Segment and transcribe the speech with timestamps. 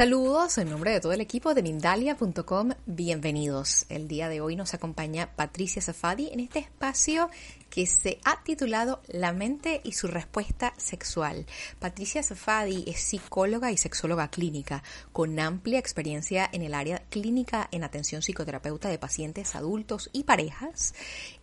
[0.00, 2.70] Saludos en nombre de todo el equipo de Mindalia.com.
[2.86, 3.84] Bienvenidos.
[3.90, 7.28] El día de hoy nos acompaña Patricia Safadi en este espacio
[7.70, 11.46] que se ha titulado La mente y su respuesta sexual.
[11.78, 17.84] Patricia Safadi es psicóloga y sexóloga clínica con amplia experiencia en el área clínica en
[17.84, 20.94] atención psicoterapeuta de pacientes adultos y parejas.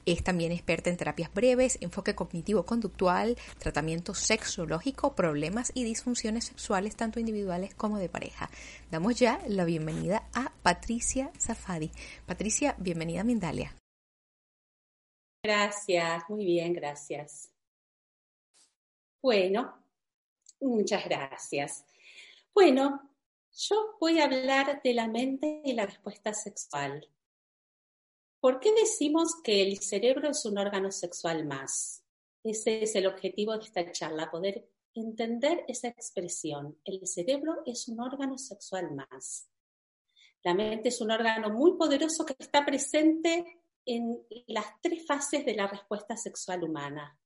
[0.06, 7.20] Es también experta en terapias breves, enfoque cognitivo-conductual, tratamiento sexológico, problemas y disfunciones sexuales tanto
[7.20, 8.50] individuales como de pareja.
[8.92, 11.92] Damos ya la bienvenida a Patricia Safadi.
[12.26, 13.76] Patricia, bienvenida a Mindalia.
[15.48, 17.50] Gracias, muy bien, gracias.
[19.22, 19.82] Bueno,
[20.60, 21.86] muchas gracias.
[22.54, 23.10] Bueno,
[23.56, 27.08] yo voy a hablar de la mente y la respuesta sexual.
[28.42, 32.04] ¿Por qué decimos que el cerebro es un órgano sexual más?
[32.44, 36.78] Ese es el objetivo de esta charla, poder entender esa expresión.
[36.84, 39.48] El cerebro es un órgano sexual más.
[40.44, 45.56] La mente es un órgano muy poderoso que está presente en las tres fases de
[45.56, 47.18] la respuesta sexual humana.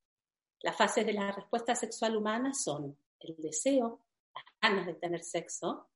[0.62, 5.90] Las fases de la respuesta sexual humana son el deseo, las ganas de tener sexo,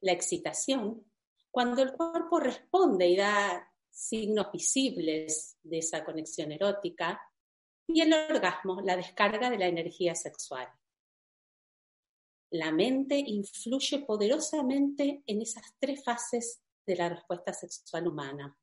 [0.00, 1.04] la excitación,
[1.50, 7.20] cuando el cuerpo responde y da signos visibles de esa conexión erótica,
[7.88, 10.68] y el orgasmo, la descarga de la energía sexual.
[12.50, 18.56] La mente influye poderosamente en esas tres fases de la respuesta sexual humana.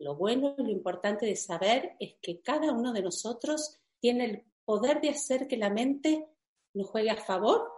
[0.00, 4.44] Lo bueno y lo importante de saber es que cada uno de nosotros tiene el
[4.64, 6.26] poder de hacer que la mente
[6.72, 7.70] nos juegue a favor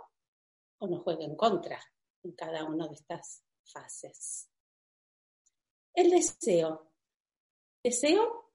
[0.78, 1.81] o nos juegue en contra
[2.22, 4.49] en cada una de estas fases.
[5.93, 6.93] El deseo.
[7.82, 8.53] Deseo,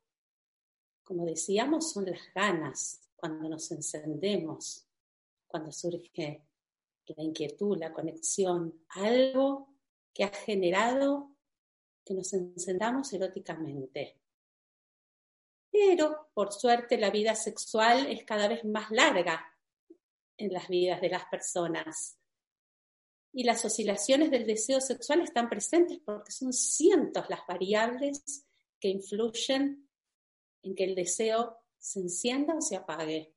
[1.03, 4.87] como decíamos, son las ganas, cuando nos encendemos,
[5.45, 6.47] cuando surge
[7.05, 9.75] la inquietud, la conexión, algo
[10.13, 11.36] que ha generado
[12.07, 14.15] que nos encendamos eróticamente.
[15.69, 19.53] Pero, por suerte, la vida sexual es cada vez más larga
[20.37, 22.17] en las vidas de las personas.
[23.33, 28.45] Y las oscilaciones del deseo sexual están presentes porque son cientos las variables
[28.79, 29.87] que influyen
[30.63, 33.33] en que el deseo se encienda o se apague.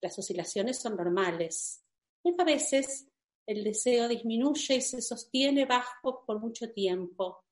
[0.00, 1.84] Las oscilaciones son normales,
[2.22, 3.06] pero a veces
[3.46, 7.44] el deseo disminuye y se sostiene bajo por mucho tiempo.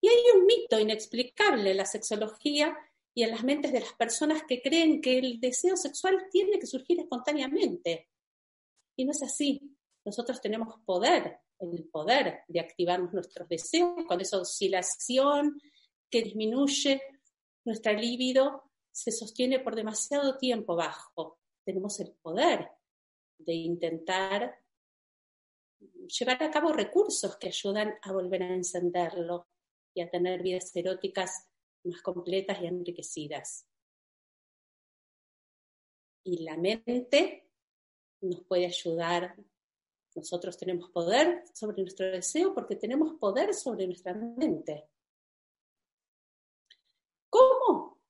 [0.00, 2.76] Y hay un mito inexplicable en la sexología
[3.14, 6.66] y en las mentes de las personas que creen que el deseo sexual tiene que
[6.66, 8.08] surgir espontáneamente.
[8.96, 9.76] Y no es así.
[10.04, 15.60] Nosotros tenemos poder, el poder de activarnos nuestros deseos con esa oscilación
[16.10, 17.00] que disminuye
[17.64, 21.38] nuestra libido, se sostiene por demasiado tiempo bajo.
[21.64, 22.70] Tenemos el poder
[23.38, 24.61] de intentar
[26.06, 29.48] llevar a cabo recursos que ayudan a volver a encenderlo
[29.94, 31.48] y a tener vidas eróticas
[31.84, 33.66] más completas y enriquecidas.
[36.24, 37.50] Y la mente
[38.20, 39.36] nos puede ayudar.
[40.14, 44.88] Nosotros tenemos poder sobre nuestro deseo porque tenemos poder sobre nuestra mente.
[47.28, 48.00] ¿Cómo?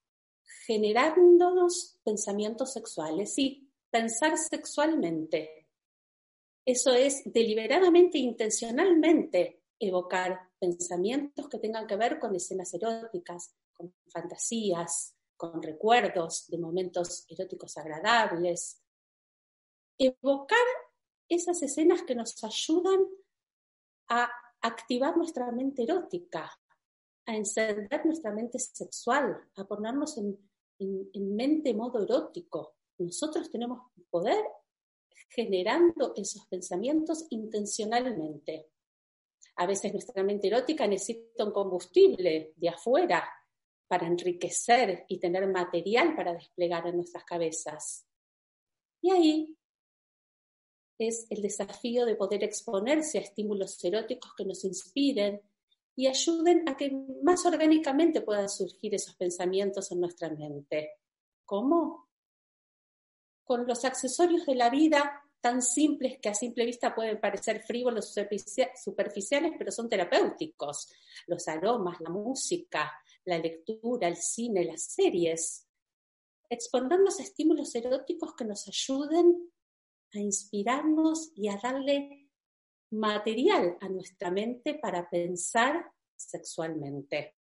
[0.66, 3.32] Generándonos pensamientos sexuales.
[3.34, 5.62] Sí, pensar sexualmente
[6.65, 15.17] eso es deliberadamente intencionalmente evocar pensamientos que tengan que ver con escenas eróticas, con fantasías,
[15.37, 18.81] con recuerdos de momentos eróticos agradables.
[19.99, 20.67] Evocar
[21.28, 23.00] esas escenas que nos ayudan
[24.09, 24.31] a
[24.61, 26.49] activar nuestra mente erótica,
[27.27, 30.38] a encender nuestra mente sexual, a ponernos en,
[30.79, 32.76] en mente modo erótico.
[32.99, 34.44] Nosotros tenemos poder
[35.29, 38.69] generando esos pensamientos intencionalmente.
[39.56, 43.29] A veces nuestra mente erótica necesita un combustible de afuera
[43.87, 48.06] para enriquecer y tener material para desplegar en nuestras cabezas.
[49.03, 49.59] Y ahí
[50.99, 55.43] es el desafío de poder exponerse a estímulos eróticos que nos inspiren
[55.94, 56.91] y ayuden a que
[57.23, 60.93] más orgánicamente puedan surgir esos pensamientos en nuestra mente.
[61.44, 62.12] ¿Cómo?
[63.44, 68.15] Con los accesorios de la vida tan simples que a simple vista pueden parecer frívolos,
[68.15, 70.93] superficiales, pero son terapéuticos.
[71.27, 72.93] Los aromas, la música,
[73.25, 75.67] la lectura, el cine, las series.
[76.49, 79.50] Exponernos a estímulos eróticos que nos ayuden
[80.15, 82.31] a inspirarnos y a darle
[82.91, 87.37] material a nuestra mente para pensar sexualmente.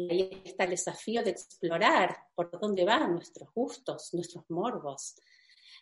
[0.00, 5.14] Y ahí está el desafío de explorar por dónde van nuestros gustos, nuestros morbos,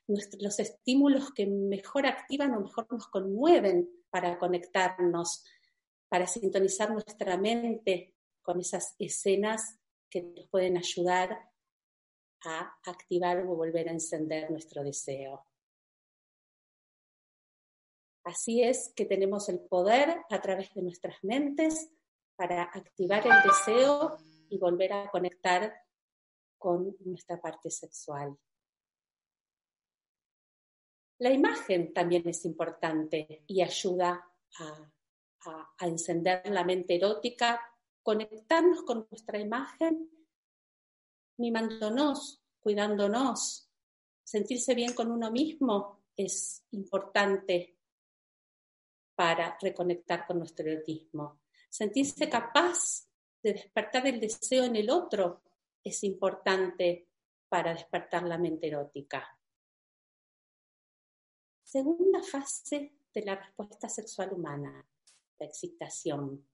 [0.08, 5.44] los estímulos que mejor activan o mejor nos conmueven para conectarnos,
[6.08, 9.78] para sintonizar nuestra mente con esas escenas
[10.10, 11.38] que nos pueden ayudar
[12.44, 15.46] a activar o volver a encender nuestro deseo.
[18.24, 21.92] Así es que tenemos el poder a través de nuestras mentes
[22.38, 24.16] para activar el deseo
[24.48, 25.74] y volver a conectar
[26.56, 28.38] con nuestra parte sexual.
[31.18, 34.24] La imagen también es importante y ayuda
[34.60, 34.92] a,
[35.80, 37.60] encender la mente erótica,
[38.02, 40.10] conectarnos con nuestra imagen,
[41.38, 43.70] mimándonos, cuidándonos,
[44.22, 47.78] sentirse bien con uno mismo es importante
[49.14, 51.40] para reconectar con nuestro erotismo.
[51.68, 53.08] Sentirse capaz
[53.42, 55.42] de despertar el deseo en el otro
[55.84, 57.08] es importante
[57.48, 59.38] para despertar la mente erótica.
[61.62, 64.86] Segunda fase de la respuesta sexual humana,
[65.38, 66.46] la excitación.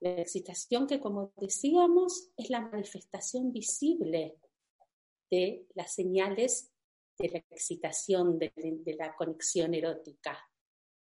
[0.00, 4.38] La excitación que, como decíamos, es la manifestación visible
[5.30, 6.70] de las señales
[7.18, 10.38] de la excitación, de, la conexión erótica.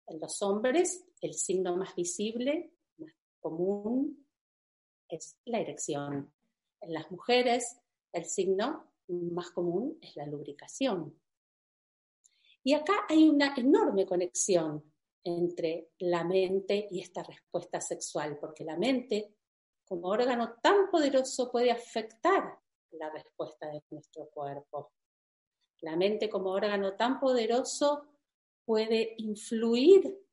[0.08, 2.75] En los hombres, el signo más visible,
[3.46, 4.26] común,
[5.08, 6.34] es la erección.
[6.82, 7.78] En las mujeres,
[8.12, 11.16] el signo más común es la lubricación.
[12.64, 14.92] Y acá hay una enorme conexión
[15.24, 19.36] entre la mente y esta respuesta sexual, porque la mente,
[19.88, 22.60] como órgano tan poderoso, puede afectar
[22.94, 24.92] la respuesta de nuestro cuerpo.
[25.82, 28.08] La mente como órgano tan poderoso
[28.66, 30.25] puede influir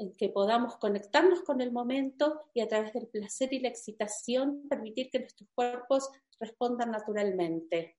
[0.00, 4.66] en que podamos conectarnos con el momento y a través del placer y la excitación
[4.66, 6.08] permitir que nuestros cuerpos
[6.40, 7.98] respondan naturalmente.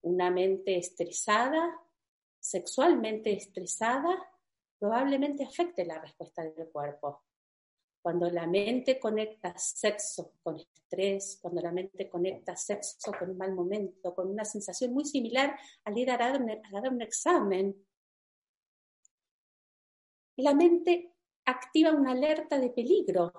[0.00, 1.78] Una mente estresada,
[2.40, 4.16] sexualmente estresada,
[4.78, 7.24] probablemente afecte la respuesta del cuerpo.
[8.00, 13.52] Cuando la mente conecta sexo con estrés, cuando la mente conecta sexo con un mal
[13.52, 17.76] momento, con una sensación muy similar al ir a dar un examen,
[20.38, 21.14] la mente
[21.44, 23.32] activa una alerta de peligro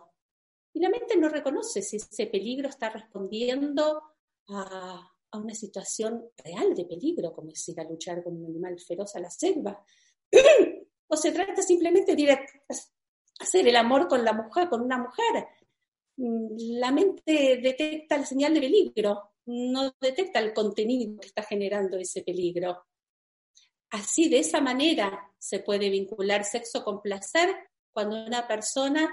[0.74, 4.01] y la mente no reconoce si ese peligro está respondiendo
[4.50, 9.16] a, una situación real de peligro, como es ir a luchar con un animal feroz
[9.16, 9.84] a la selva,
[11.07, 12.46] o se trata simplemente de ir a
[13.40, 14.25] hacer el amor con
[14.69, 15.48] con una mujer.
[16.18, 22.24] La mente detecta la señal de peligro, no detecta el contenido que está generando ese
[22.24, 22.86] peligro.
[23.91, 27.56] Así, de esa manera, se puede vincular sexo con placer
[27.91, 29.09] cuando una persona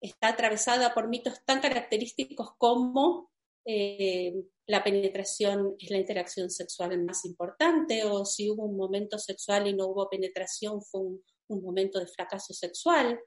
[0.00, 3.30] está atravesada por mitos tan característicos como
[3.66, 4.34] eh,
[4.66, 9.74] la penetración es la interacción sexual más importante o si hubo un momento sexual y
[9.74, 13.20] no hubo penetración fue un, un momento de fracaso sexual.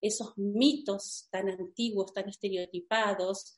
[0.00, 3.56] Esos mitos tan antiguos, tan estereotipados,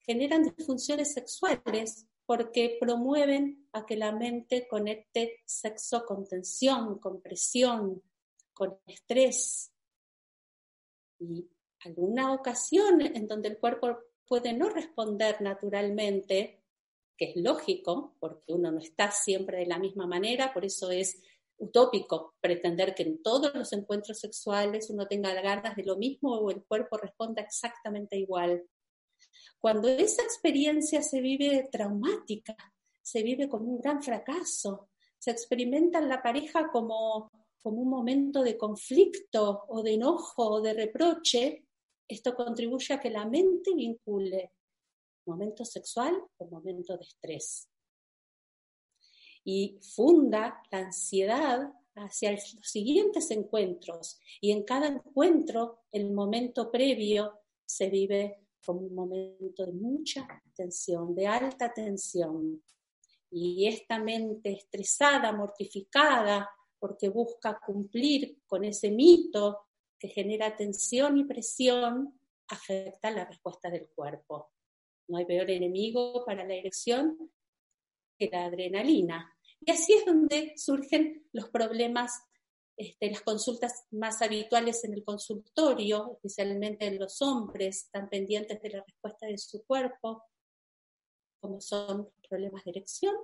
[0.00, 8.02] generan disfunciones sexuales porque promueven a que la mente conecte sexo con tensión, con presión,
[8.52, 9.72] con estrés.
[11.18, 11.48] Y
[11.86, 16.60] alguna ocasión en donde el cuerpo puede no responder naturalmente,
[17.16, 21.22] que es lógico, porque uno no está siempre de la misma manera, por eso es
[21.56, 26.50] utópico pretender que en todos los encuentros sexuales uno tenga ganas de lo mismo o
[26.50, 28.68] el cuerpo responda exactamente igual.
[29.60, 32.56] Cuando esa experiencia se vive traumática,
[33.02, 38.42] se vive como un gran fracaso, se experimenta en la pareja como, como un momento
[38.42, 41.64] de conflicto o de enojo o de reproche,
[42.06, 44.52] esto contribuye a que la mente vincule
[45.26, 47.68] momento sexual con momento de estrés.
[49.44, 54.18] Y funda la ansiedad hacia los siguientes encuentros.
[54.40, 61.14] Y en cada encuentro, el momento previo se vive como un momento de mucha tensión,
[61.14, 62.62] de alta tensión.
[63.30, 69.66] Y esta mente estresada, mortificada, porque busca cumplir con ese mito
[69.98, 74.52] que genera tensión y presión, afecta la respuesta del cuerpo.
[75.08, 77.32] No hay peor enemigo para la erección
[78.18, 79.34] que la adrenalina.
[79.60, 82.12] Y así es donde surgen los problemas
[82.78, 88.70] este, las consultas más habituales en el consultorio, especialmente en los hombres, están pendientes de
[88.70, 90.22] la respuesta de su cuerpo,
[91.40, 93.16] como son problemas de erección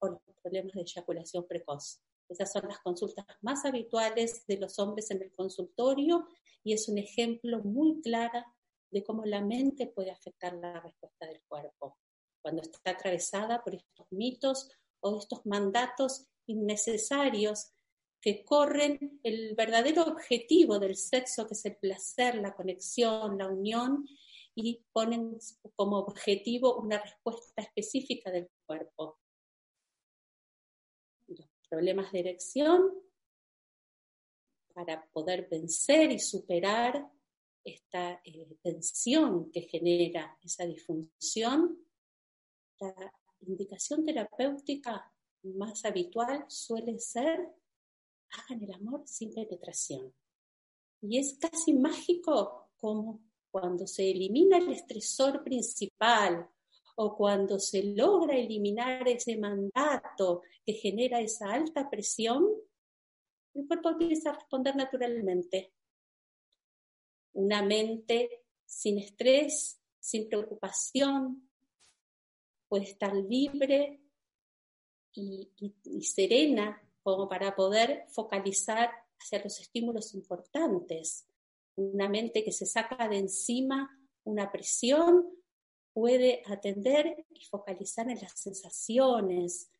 [0.00, 2.02] o los problemas de eyaculación precoz.
[2.28, 6.28] Esas son las consultas más habituales de los hombres en el consultorio
[6.62, 8.44] y es un ejemplo muy claro
[8.90, 11.96] de cómo la mente puede afectar la respuesta del cuerpo.
[12.42, 17.72] Cuando está atravesada por estos mitos o estos mandatos innecesarios
[18.20, 24.06] que corren el verdadero objetivo del sexo, que es el placer, la conexión, la unión,
[24.54, 25.38] y ponen
[25.76, 29.20] como objetivo una respuesta específica del cuerpo.
[31.28, 32.92] Los problemas de erección,
[34.74, 37.08] para poder vencer y superar
[37.64, 41.84] esta eh, tensión que genera esa disfunción,
[42.80, 47.48] la indicación terapéutica más habitual suele ser
[48.30, 50.14] hagan el amor sin penetración.
[51.00, 53.20] Y es casi mágico como
[53.50, 56.48] cuando se elimina el estresor principal
[56.96, 62.44] o cuando se logra eliminar ese mandato que genera esa alta presión,
[63.54, 65.72] el cuerpo empieza a responder naturalmente.
[67.34, 71.48] Una mente sin estrés, sin preocupación,
[72.68, 74.00] puede estar libre
[75.14, 75.50] y,
[75.84, 81.26] y serena como para poder focalizar hacia los estímulos importantes.
[81.76, 83.90] Una mente que se saca de encima
[84.24, 85.26] una presión
[85.94, 89.70] puede atender y focalizar en las sensaciones.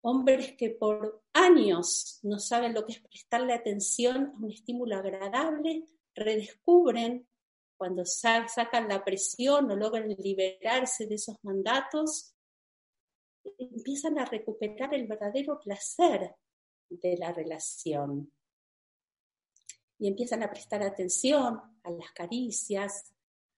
[0.00, 5.84] Hombres que por años no saben lo que es prestarle atención a un estímulo agradable,
[6.14, 7.28] redescubren
[7.76, 12.34] cuando sacan la presión o logran liberarse de esos mandatos,
[13.58, 16.34] empiezan a recuperar el verdadero placer
[17.00, 18.32] de la relación.
[19.98, 23.12] Y empiezan a prestar atención a las caricias,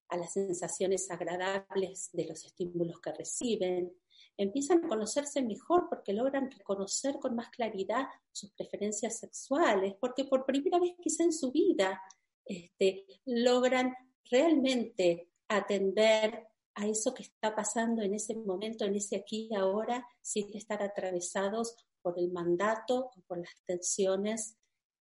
[0.08, 3.92] a las sensaciones agradables de los estímulos que reciben.
[4.36, 10.44] Empiezan a conocerse mejor porque logran reconocer con más claridad sus preferencias sexuales, porque por
[10.44, 12.00] primera vez quizá en su vida
[12.44, 13.94] este, logran
[14.30, 20.06] realmente atender a eso que está pasando en ese momento, en ese aquí y ahora,
[20.20, 24.58] sin estar atravesados por el mandato o por las tensiones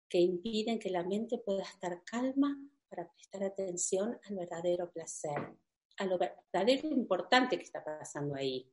[0.09, 5.57] que impiden que la mente pueda estar calma para prestar atención al verdadero placer,
[5.97, 8.69] a lo verdadero importante que está pasando ahí.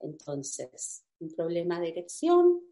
[0.00, 2.62] Entonces, un problema de erección,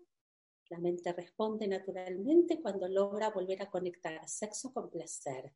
[0.70, 5.52] la mente responde naturalmente cuando logra volver a conectar sexo con placer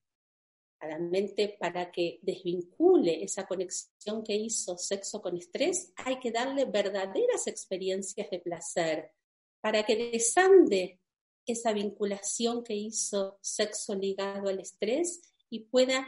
[0.80, 6.32] a la mente para que desvincule esa conexión que hizo sexo con estrés, hay que
[6.32, 9.12] darle verdaderas experiencias de placer
[9.60, 11.00] para que desande
[11.46, 15.20] esa vinculación que hizo sexo ligado al estrés
[15.50, 16.06] y pueda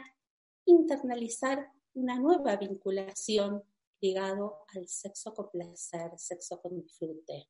[0.65, 3.63] internalizar una nueva vinculación
[4.01, 7.47] ligado al sexo con placer, sexo con disfrute.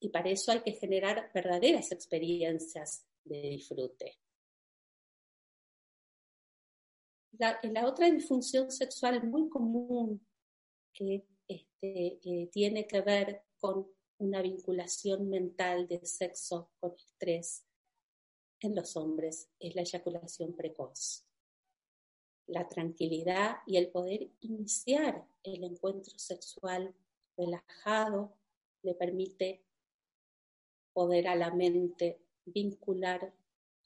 [0.00, 4.18] Y para eso hay que generar verdaderas experiencias de disfrute.
[7.38, 10.26] La, otra disfunción sexual muy común
[10.92, 13.86] que este, eh, tiene que ver con
[14.18, 17.64] una vinculación mental de sexo con estrés
[18.60, 21.24] en los hombres es la eyaculación precoz.
[22.48, 26.92] La tranquilidad y el poder iniciar el encuentro sexual
[27.36, 28.34] relajado
[28.82, 29.62] le permite
[30.92, 33.32] poder a la mente vincular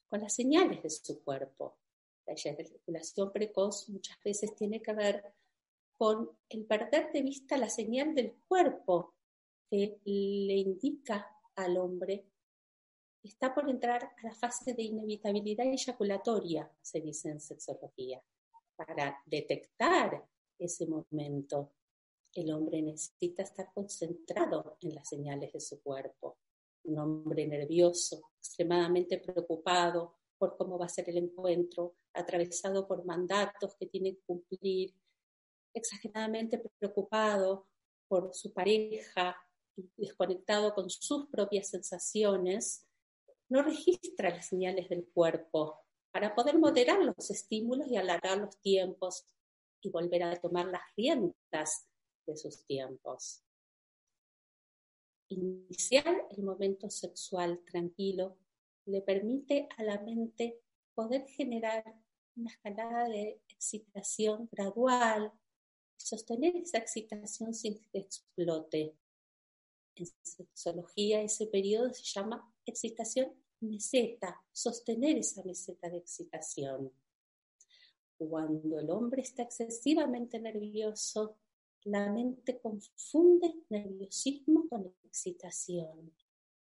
[0.09, 1.77] con las señales de su cuerpo,
[2.25, 5.33] la eyaculación precoz muchas veces tiene que ver
[5.97, 9.13] con el perder de vista la señal del cuerpo
[9.69, 12.25] que le indica al hombre
[13.23, 18.21] está por entrar a la fase de inevitabilidad eyaculatoria, se dice en sexología.
[18.75, 20.25] Para detectar
[20.59, 21.71] ese momento,
[22.33, 26.37] el hombre necesita estar concentrado en las señales de su cuerpo.
[26.83, 33.77] Un hombre nervioso, extremadamente preocupado, por cómo va a ser el encuentro, atravesado por mandatos
[33.79, 34.93] que tiene que cumplir,
[35.73, 37.69] exageradamente preocupado
[38.09, 39.37] por su pareja,
[39.95, 42.85] desconectado con sus propias sensaciones,
[43.47, 45.79] no registra las señales del cuerpo
[46.11, 49.25] para poder moderar los estímulos y alargar los tiempos
[49.81, 51.87] y volver a tomar las riendas
[52.27, 53.45] de sus tiempos.
[55.29, 58.42] Iniciar el momento sexual tranquilo
[58.85, 60.59] le permite a la mente
[60.93, 61.83] poder generar
[62.35, 65.31] una escalada de excitación gradual,
[65.97, 68.95] sostener esa excitación sin que explote.
[69.95, 76.91] En sexología ese periodo se llama excitación meseta, sostener esa meseta de excitación.
[78.17, 81.37] Cuando el hombre está excesivamente nervioso,
[81.85, 86.13] la mente confunde nerviosismo con excitación.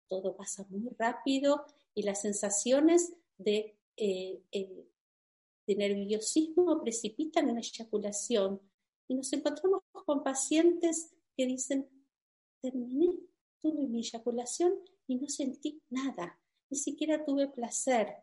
[0.07, 1.65] Todo pasa muy rápido
[1.95, 4.85] y las sensaciones de, eh, eh,
[5.67, 8.59] nerviosismo precipitan una eyaculación.
[9.07, 11.87] Y nos encontramos con pacientes que dicen,
[12.61, 13.17] terminé,
[13.61, 14.73] tuve mi eyaculación
[15.07, 18.15] y no sentí nada, ni siquiera tuve placer.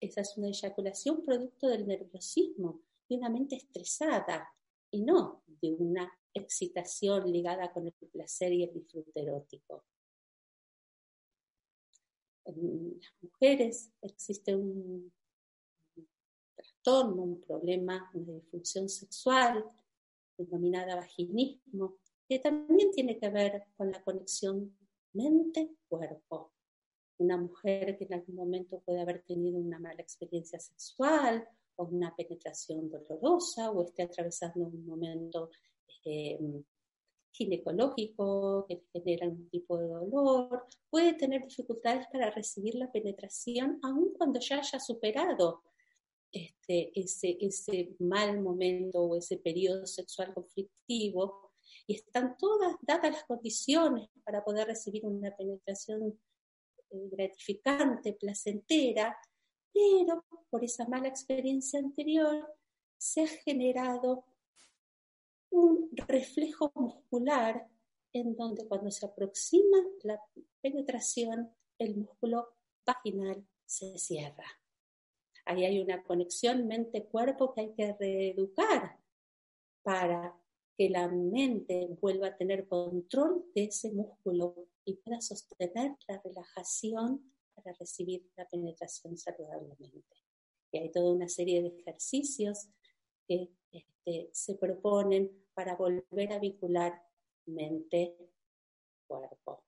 [0.00, 4.48] Esa es una eyaculación producto del nerviosismo, de una mente estresada
[4.90, 9.84] y no de una excitación ligada con el placer y el disfrute erótico.
[12.48, 15.12] En las mujeres existe un
[16.56, 19.64] trastorno, un problema, una disfunción sexual
[20.38, 24.74] denominada vaginismo, que también tiene que ver con la conexión
[25.12, 26.52] mente-cuerpo.
[27.18, 32.14] Una mujer que en algún momento puede haber tenido una mala experiencia sexual o una
[32.16, 35.50] penetración dolorosa o esté atravesando un momento
[36.04, 36.38] eh,
[37.32, 44.12] ginecológico que genera algún tipo de dolor, puede tener dificultades para recibir la penetración aun
[44.16, 45.62] cuando ya haya superado
[46.32, 51.52] este, ese, ese mal momento o ese periodo sexual conflictivo.
[51.86, 56.18] Y están todas dadas las condiciones para poder recibir una penetración
[56.90, 59.16] eh, gratificante, placentera,
[59.72, 62.46] pero por esa mala experiencia anterior
[62.98, 64.24] se ha generado
[65.50, 67.68] un reflejo muscular
[68.12, 70.20] en donde cuando se aproxima la
[70.60, 72.48] penetración, el músculo
[72.84, 74.46] vaginal se cierra.
[75.44, 78.98] Ahí hay una conexión mente-cuerpo que hay que reeducar
[79.82, 80.38] para
[80.76, 87.32] que la mente vuelva a tener control de ese músculo y pueda sostener la relajación
[87.54, 90.16] para recibir la penetración saludablemente.
[90.70, 92.68] Y hay toda una serie de ejercicios
[93.26, 97.02] que este, se proponen para volver a vincular
[97.46, 99.64] mente-cuerpo.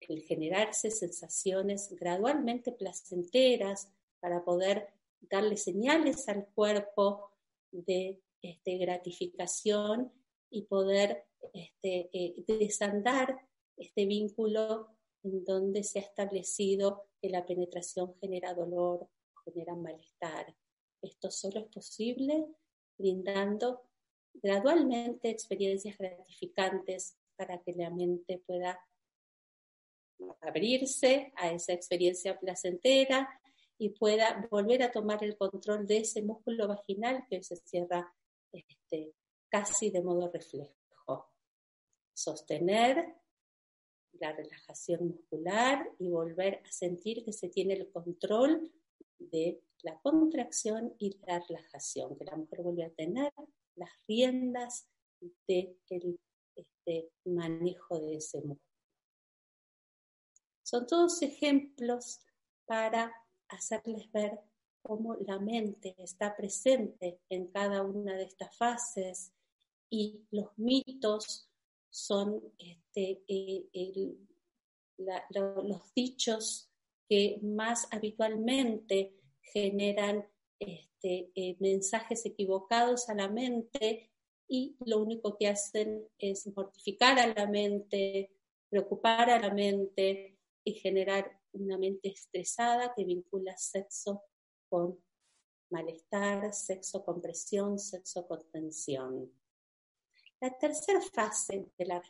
[0.00, 4.88] El generarse sensaciones gradualmente placenteras para poder
[5.20, 7.30] darle señales al cuerpo
[7.72, 10.12] de este, gratificación
[10.50, 13.36] y poder este, eh, desandar
[13.76, 14.88] este vínculo
[15.22, 19.08] en donde se ha establecido que la penetración genera dolor,
[19.44, 20.54] genera malestar.
[21.02, 22.46] Esto solo es posible
[22.96, 23.82] brindando
[24.34, 28.80] gradualmente experiencias gratificantes para que la mente pueda
[30.40, 33.40] abrirse a esa experiencia placentera
[33.78, 38.14] y pueda volver a tomar el control de ese músculo vaginal que se cierra
[38.52, 39.12] este,
[39.48, 41.30] casi de modo reflejo.
[42.14, 43.14] Sostener
[44.12, 48.72] la relajación muscular y volver a sentir que se tiene el control
[49.18, 53.32] de la contracción y la relajación, que la mujer vuelve a tener
[53.74, 54.88] las riendas
[55.20, 56.18] del de
[56.54, 58.60] este, manejo de ese músculo.
[60.62, 62.20] Son todos ejemplos
[62.64, 63.12] para
[63.48, 64.40] hacerles ver
[64.82, 69.32] cómo la mente está presente en cada una de estas fases
[69.90, 71.48] y los mitos
[71.90, 74.16] son este, eh,
[74.98, 76.70] los dichos
[77.08, 79.15] que más habitualmente
[79.52, 80.26] generan
[80.58, 84.10] este, eh, mensajes equivocados a la mente
[84.48, 88.30] y lo único que hacen es mortificar a la mente,
[88.68, 94.22] preocupar a la mente y generar una mente estresada que vincula sexo
[94.68, 94.98] con
[95.70, 99.32] malestar, sexo con presión, sexo con tensión.
[100.40, 102.02] La tercera fase de la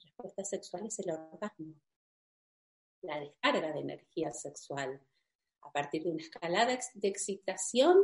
[0.00, 1.74] respuesta sexual es el orgasmo,
[3.02, 5.00] la descarga de energía sexual.
[5.62, 7.96] A partir de una escalada de excitación,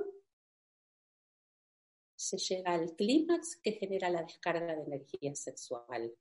[2.16, 6.14] se llega al clímax que genera la descarga de energía sexual.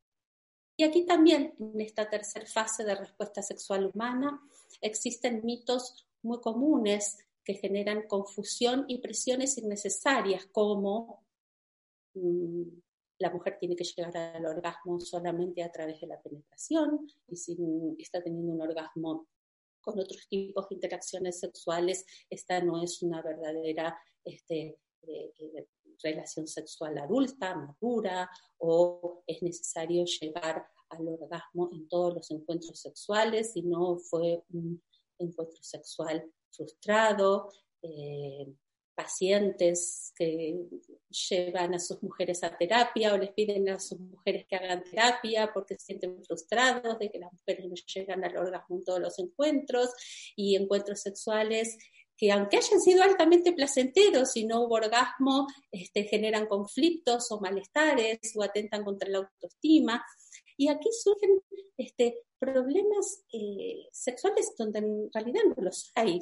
[0.78, 4.42] Y aquí también, en esta tercera fase de respuesta sexual humana,
[4.82, 11.24] existen mitos muy comunes que generan confusión y presiones innecesarias, como
[12.14, 12.64] mm,
[13.20, 17.56] la mujer tiene que llegar al orgasmo solamente a través de la penetración, y si
[18.00, 19.28] está teniendo un orgasmo
[19.86, 25.68] con otros tipos de interacciones sexuales, esta no es una verdadera este, eh,
[26.04, 33.54] relación sexual adulta, madura, o es necesario llegar al orgasmo en todos los encuentros sexuales,
[33.54, 34.82] si no fue un
[35.20, 38.48] encuentro sexual frustrado, eh,
[38.96, 40.56] pacientes que
[41.30, 45.52] llevan a sus mujeres a terapia o les piden a sus mujeres que hagan terapia
[45.54, 49.20] porque se sienten frustrados de que las mujeres no llegan al orgasmo en todos los
[49.20, 49.90] encuentros
[50.36, 51.78] y encuentros sexuales
[52.18, 58.20] que aunque hayan sido altamente placenteros y no hubo orgasmo, este, generan conflictos o malestares
[58.36, 60.04] o atentan contra la autoestima.
[60.58, 61.42] Y aquí surgen
[61.78, 66.22] este, problemas eh, sexuales donde en realidad no los hay.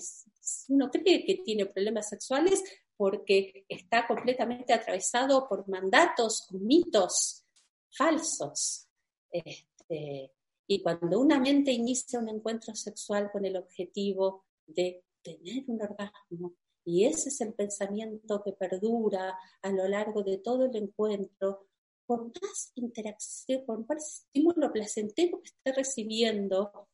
[0.70, 2.64] Uno cree que tiene problemas sexuales
[2.96, 7.46] porque está completamente atravesado por mandatos mitos
[7.90, 8.88] falsos.
[9.32, 10.32] Este,
[10.68, 16.54] y cuando una mente inicia un encuentro sexual con el objetivo de tener un orgasmo,
[16.86, 21.68] y ese es el pensamiento que perdura a lo largo de todo el encuentro,
[22.06, 26.90] por más interacción, por más estímulo placentero que esté recibiendo,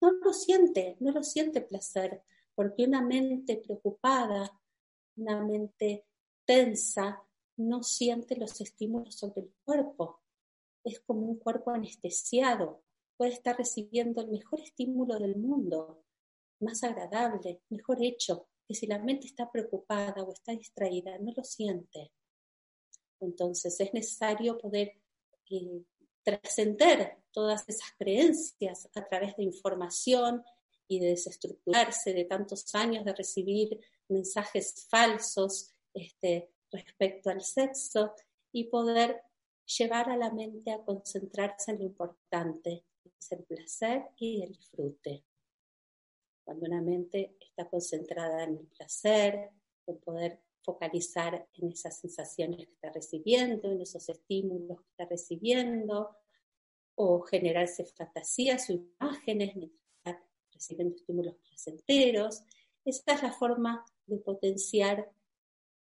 [0.00, 2.22] no lo siente, no lo siente placer,
[2.54, 4.60] porque una mente preocupada,
[5.16, 6.06] una mente
[6.44, 7.22] tensa,
[7.56, 10.20] no siente los estímulos sobre el cuerpo.
[10.84, 12.82] Es como un cuerpo anestesiado.
[13.16, 16.04] Puede estar recibiendo el mejor estímulo del mundo,
[16.60, 21.44] más agradable, mejor hecho, que si la mente está preocupada o está distraída, no lo
[21.44, 22.12] siente.
[23.20, 25.00] Entonces es necesario poder
[25.50, 25.82] eh,
[26.22, 30.42] trascender todas esas creencias a través de información
[30.92, 38.12] y de desestructurarse de tantos años de recibir mensajes falsos este, respecto al sexo
[38.52, 39.22] y poder
[39.64, 42.84] llevar a la mente a concentrarse en lo importante,
[43.18, 45.24] es el placer y el disfrute.
[46.44, 49.50] Cuando una mente está concentrada en el placer,
[49.86, 56.16] en poder focalizar en esas sensaciones que está recibiendo, en esos estímulos que está recibiendo,
[56.94, 59.81] o generarse fantasías o imágenes mientras
[60.62, 62.42] recibiendo estímulos placenteros.
[62.84, 65.10] Esta es la forma de potenciar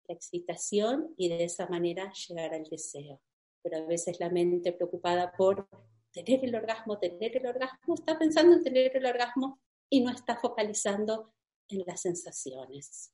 [0.06, 3.22] la excitación y de esa manera llegar al deseo.
[3.62, 5.68] Pero a veces la mente preocupada por
[6.12, 10.36] tener el orgasmo, tener el orgasmo, está pensando en tener el orgasmo y no está
[10.36, 11.32] focalizando
[11.68, 13.12] en las sensaciones.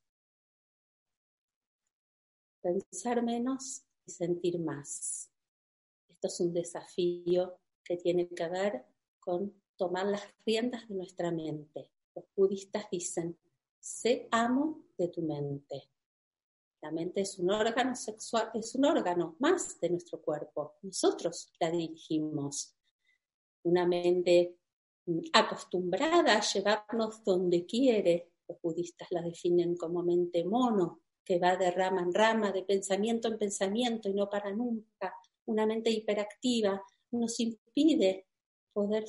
[2.62, 5.31] Pensar menos y sentir más.
[6.09, 8.85] Esto es un desafío que tiene que ver
[9.20, 11.88] con tomar las riendas de nuestra mente.
[12.14, 13.38] Los budistas dicen,
[13.78, 15.88] sé amo de tu mente.
[16.82, 20.74] La mente es un órgano sexual, es un órgano más de nuestro cuerpo.
[20.82, 22.76] Nosotros la dirigimos.
[23.62, 24.58] Una mente
[25.32, 31.70] acostumbrada a llevarnos donde quiere, los budistas la definen como mente mono, que va de
[31.70, 35.14] rama en rama, de pensamiento en pensamiento y no para nunca.
[35.46, 38.26] Una mente hiperactiva nos impide
[38.74, 39.06] poder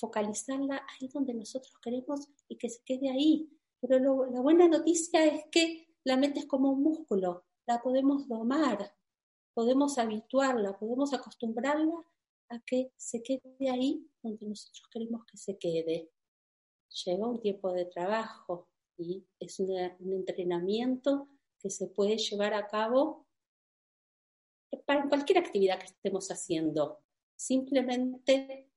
[0.00, 3.48] focalizarla ahí donde nosotros queremos y que se quede ahí.
[3.80, 8.94] Pero la buena noticia es que la mente es como un músculo, la podemos domar,
[9.54, 12.04] podemos habituarla, podemos acostumbrarla
[12.48, 16.10] a que se quede ahí donde nosotros queremos que se quede.
[17.04, 23.26] Lleva un tiempo de trabajo y es un entrenamiento que se puede llevar a cabo
[24.86, 26.98] para cualquier actividad que estemos haciendo.
[27.36, 28.69] Simplemente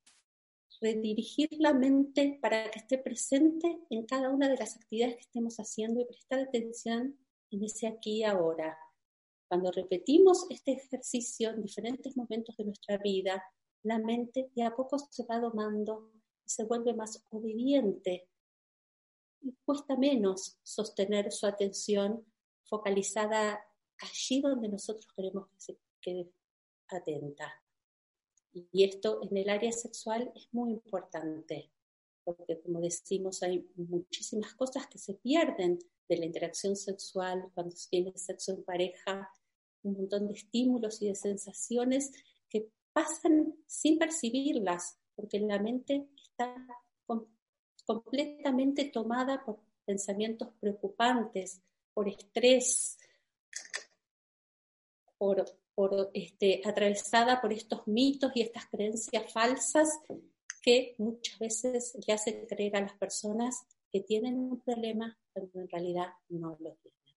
[0.83, 5.55] redirigir la mente para que esté presente en cada una de las actividades que estemos
[5.57, 7.17] haciendo y prestar atención
[7.51, 8.77] en ese aquí y ahora.
[9.47, 13.41] Cuando repetimos este ejercicio en diferentes momentos de nuestra vida,
[13.83, 16.11] la mente de a poco se va domando
[16.45, 18.27] y se vuelve más obediente
[19.41, 22.25] y cuesta menos sostener su atención
[22.65, 23.63] focalizada
[23.99, 26.29] allí donde nosotros queremos que se quede
[26.89, 27.62] atenta.
[28.53, 31.71] Y esto en el área sexual es muy importante,
[32.23, 37.89] porque como decimos, hay muchísimas cosas que se pierden de la interacción sexual cuando se
[37.89, 39.29] tiene sexo en pareja,
[39.81, 42.11] un montón de estímulos y de sensaciones
[42.49, 46.55] que pasan sin percibirlas, porque la mente está
[47.85, 51.61] completamente tomada por pensamientos preocupantes,
[51.93, 52.97] por estrés,
[55.17, 59.99] por por, este, atravesada por estos mitos y estas creencias falsas
[60.61, 65.69] que muchas veces le hacen creer a las personas que tienen un problema cuando en
[65.69, 67.17] realidad no lo tienen.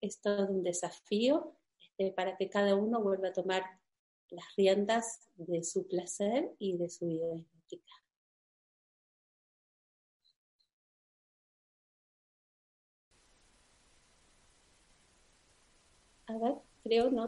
[0.00, 3.62] Es todo un desafío este, para que cada uno vuelva a tomar
[4.30, 7.94] las riendas de su placer y de su vida erótica.
[16.26, 16.73] A ver.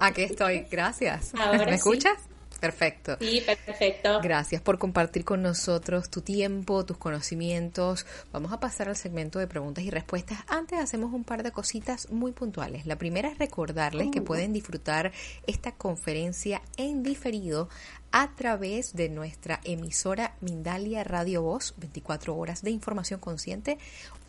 [0.00, 1.32] Aquí estoy, gracias.
[1.66, 2.18] ¿Me escuchas?
[2.60, 3.16] Perfecto.
[3.20, 4.20] Sí, perfecto.
[4.22, 8.04] Gracias por compartir con nosotros tu tiempo, tus conocimientos.
[8.32, 10.40] Vamos a pasar al segmento de preguntas y respuestas.
[10.46, 12.84] Antes hacemos un par de cositas muy puntuales.
[12.84, 15.12] La primera es recordarles que pueden disfrutar
[15.46, 17.70] esta conferencia en diferido
[18.12, 23.78] a través de nuestra emisora Mindalia Radio Voz, 24 horas de información consciente,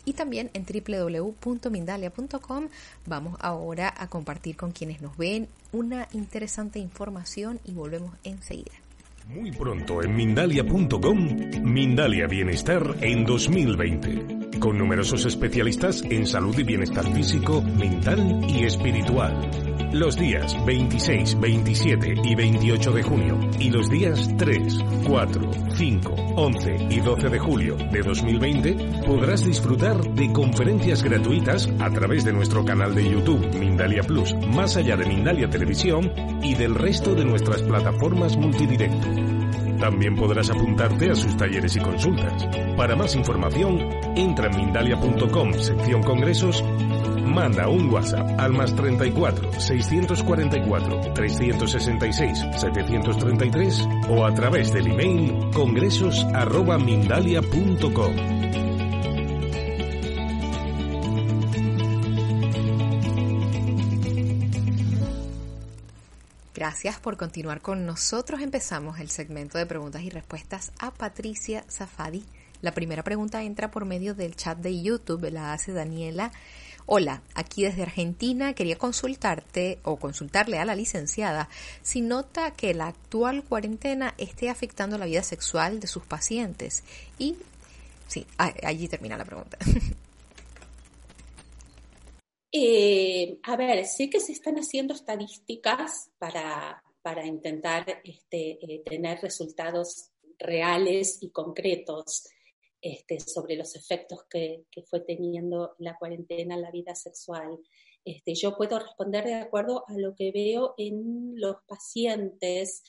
[0.08, 2.68] y también en www.mindalia.com.
[3.04, 8.87] Vamos ahora a compartir con quienes nos ven una interesante información y volvemos enseguida.
[9.28, 11.28] Muy pronto en Mindalia.com,
[11.62, 19.50] Mindalia Bienestar en 2020, con numerosos especialistas en salud y bienestar físico, mental y espiritual.
[19.92, 26.76] Los días 26, 27 y 28 de junio y los días 3, 4, 5, 11
[26.90, 32.64] y 12 de julio de 2020 podrás disfrutar de conferencias gratuitas a través de nuestro
[32.64, 36.12] canal de YouTube Mindalia Plus, más allá de Mindalia Televisión
[36.42, 39.17] y del resto de nuestras plataformas multidirecto.
[39.78, 42.48] También podrás apuntarte a sus talleres y consultas.
[42.76, 43.78] Para más información,
[44.16, 46.64] entra en mindalia.com, sección congresos,
[47.24, 56.24] manda un WhatsApp al más 34 644 366 733 o a través del email congresos
[66.80, 68.40] Gracias por continuar con nosotros.
[68.40, 72.24] Empezamos el segmento de preguntas y respuestas a Patricia Zafadi.
[72.62, 76.30] La primera pregunta entra por medio del chat de YouTube, la hace Daniela.
[76.86, 81.48] Hola, aquí desde Argentina quería consultarte o consultarle a la licenciada
[81.82, 86.84] si nota que la actual cuarentena esté afectando la vida sexual de sus pacientes.
[87.18, 87.34] Y
[88.06, 89.58] sí, allí termina la pregunta.
[92.50, 99.20] Eh, a ver, sé que se están haciendo estadísticas para, para intentar este, eh, tener
[99.20, 102.24] resultados reales y concretos
[102.80, 107.58] este, sobre los efectos que, fue teniendo la cuarentena en la vida sexual.
[108.02, 112.82] Este, yo puedo responder de acuerdo a lo que veo en los pacientes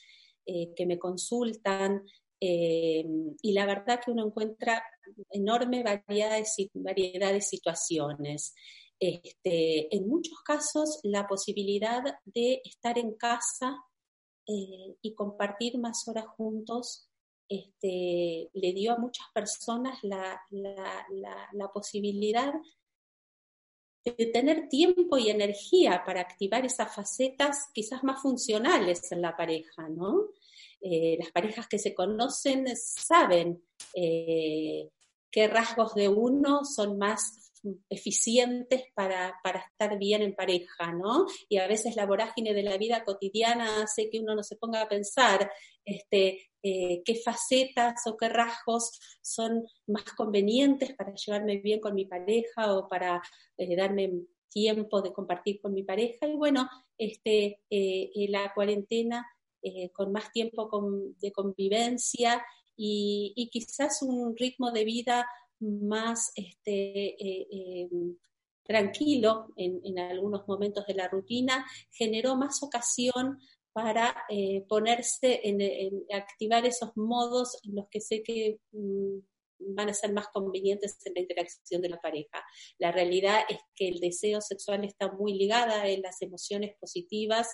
[0.46, 2.02] eh, que me consultan
[2.42, 4.82] y la verdad que uno encuentra
[5.30, 8.54] enorme variedad de, variedad de situaciones.
[9.02, 13.82] Este, en muchos casos la posibilidad de estar en casa
[14.46, 17.08] eh, y compartir más horas juntos
[17.48, 20.38] este, le dio a muchas personas la,
[21.72, 22.52] posibilidad
[24.04, 29.88] de tener tiempo y energía para activar esas facetas quizás más funcionales en la pareja,
[29.88, 30.28] ¿no?
[30.82, 33.62] Eh, las parejas que se conocen saben
[33.94, 34.90] eh,
[35.30, 37.49] qué rasgos de uno son más
[37.88, 39.34] eficientes para,
[39.70, 41.26] estar bien en pareja, ¿no?
[41.48, 44.82] Y a veces la vorágine de la vida cotidiana hace que uno no se ponga
[44.82, 45.50] a pensar
[45.84, 52.06] este, eh, qué facetas o qué rasgos son más convenientes para llevarme bien con mi
[52.06, 53.22] pareja o para
[53.56, 54.10] eh, darme
[54.48, 56.26] tiempo de compartir con mi pareja.
[56.26, 59.26] Y bueno, este, eh, la cuarentena
[59.92, 60.70] con más tiempo
[61.20, 62.42] de convivencia
[62.82, 65.28] y, quizás un ritmo de vida
[65.60, 67.88] más este, eh, eh,
[68.64, 73.38] tranquilo en, algunos momentos de la rutina, generó más ocasión
[73.72, 79.18] para eh, ponerse en, activar esos modos en los que sé que mm,
[79.74, 82.42] van a ser más convenientes en la interacción de la pareja.
[82.78, 87.48] La realidad es que el deseo sexual está muy ligada en las emociones positivas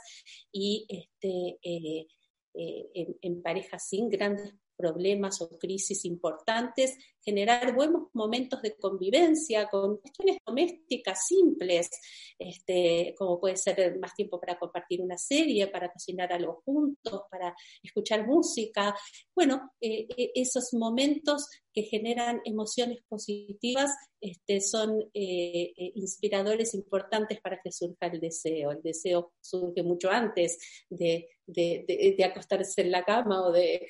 [0.53, 8.77] y este, en, en, parejas sin grandes problemas o crisis importantes, generar buenos momentos de
[8.77, 11.91] convivencia con cuestiones domésticas simples,
[12.39, 17.55] este, como puede ser más tiempo para compartir una serie, para cocinar algo juntos, para
[17.83, 18.95] escuchar música.
[19.35, 27.61] Bueno, eh, eh, esos momentos que generan emociones positivas este, son eh, inspiradores importantes para
[27.61, 28.71] que surja el deseo.
[28.71, 30.59] El deseo surge mucho antes
[30.89, 33.89] de, de acostarse en la cama o de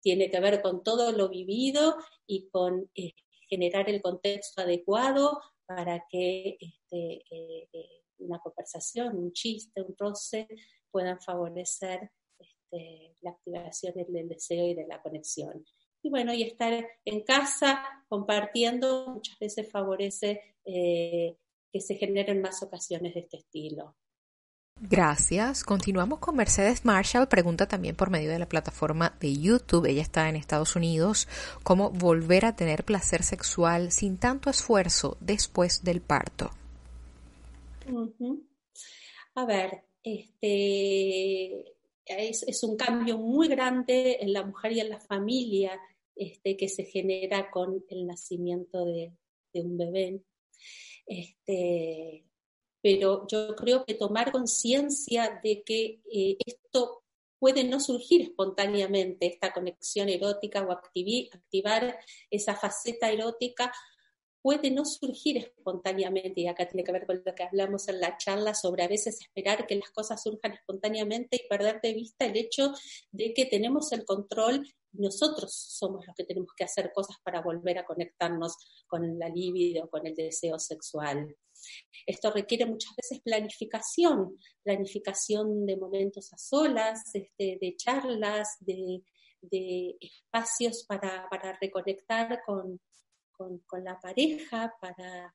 [0.00, 3.12] tiene que ver con todo lo vivido y con eh,
[3.48, 10.46] generar el contexto adecuado para que este, eh, eh, una conversación, un chiste, un roce
[10.90, 15.64] puedan favorecer este, la activación del, deseo y de la conexión.
[16.02, 23.14] Y bueno, y estar en casa compartiendo muchas veces favorece que se generen más ocasiones
[23.14, 23.96] de este estilo.
[24.84, 25.62] Gracias.
[25.62, 27.28] Continuamos con Mercedes Marshall.
[27.28, 29.86] Pregunta también por medio de la plataforma de YouTube.
[29.86, 31.28] Ella está en Estados Unidos.
[31.62, 36.50] ¿Cómo volver a tener placer sexual sin tanto esfuerzo después del parto?
[39.36, 45.80] A ver, este es, un cambio muy grande en la mujer y en la familia
[46.16, 49.12] este, que se genera con el nacimiento de,
[49.52, 50.22] de un bebé.
[51.06, 52.24] Este,
[52.82, 57.02] pero yo creo que tomar conciencia de que eh, esto
[57.38, 61.98] puede no surgir espontáneamente, esta conexión erótica o activar
[62.30, 63.72] esa faceta erótica,
[64.42, 68.16] puede no surgir espontáneamente, y acá tiene que ver con lo que hablamos en la
[68.18, 72.36] charla sobre a veces esperar que las cosas surjan espontáneamente y perder de vista el
[72.36, 72.72] hecho
[73.12, 77.78] de que tenemos el control nosotros somos los que tenemos que hacer cosas para volver
[77.78, 81.34] a conectarnos con la libido, con el deseo sexual.
[82.06, 89.02] Esto requiere muchas veces planificación, planificación de momentos a solas, este, de charlas, de,
[90.00, 91.28] espacios para,
[91.60, 92.80] reconectar con,
[93.84, 95.34] la pareja, para,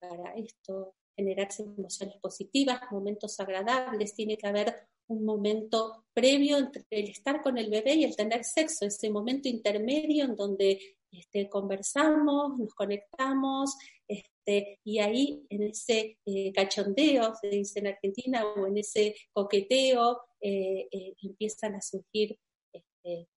[0.00, 7.10] para esto generarse emociones positivas, momentos agradables, tiene que haber un momento previo entre el
[7.10, 12.58] estar con el bebé y el tener sexo, ese momento intermedio en donde este, conversamos,
[12.58, 13.76] nos conectamos,
[14.08, 20.22] este, y ahí en ese eh, cachondeo, se dice en Argentina, o en ese coqueteo,
[20.40, 22.38] eh, eh, empiezan a surgir
[22.72, 23.28] este,